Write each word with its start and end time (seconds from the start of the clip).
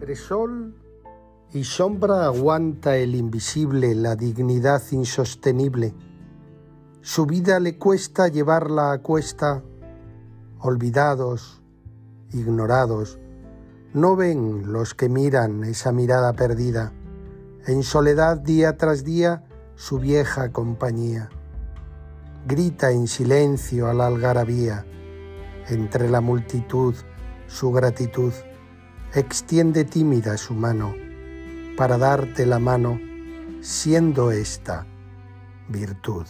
Entre 0.00 0.16
sol 0.16 0.74
y 1.52 1.62
sombra 1.62 2.24
aguanta 2.24 2.96
el 2.96 3.14
invisible 3.14 3.94
la 3.94 4.16
dignidad 4.16 4.80
insostenible. 4.92 5.92
Su 7.02 7.26
vida 7.26 7.60
le 7.60 7.76
cuesta 7.76 8.28
llevarla 8.28 8.92
a 8.92 9.02
cuesta. 9.02 9.62
Olvidados, 10.60 11.60
ignorados, 12.32 13.18
no 13.92 14.16
ven 14.16 14.72
los 14.72 14.94
que 14.94 15.10
miran 15.10 15.64
esa 15.64 15.92
mirada 15.92 16.32
perdida. 16.32 16.94
En 17.66 17.82
soledad 17.82 18.38
día 18.38 18.78
tras 18.78 19.04
día 19.04 19.44
su 19.74 19.98
vieja 19.98 20.50
compañía. 20.50 21.28
Grita 22.46 22.90
en 22.90 23.06
silencio 23.06 23.86
a 23.86 23.92
la 23.92 24.06
algarabía, 24.06 24.86
entre 25.68 26.08
la 26.08 26.22
multitud 26.22 26.94
su 27.48 27.70
gratitud 27.70 28.32
extiende 29.14 29.84
tímida 29.84 30.36
su 30.36 30.54
mano 30.54 30.94
para 31.76 31.98
darte 31.98 32.46
la 32.46 32.58
mano, 32.58 33.00
siendo 33.60 34.30
esta 34.30 34.86
virtud. 35.68 36.26